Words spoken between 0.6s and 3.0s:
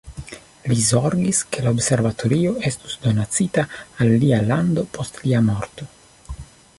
Li zorgis, ke la observatorio estu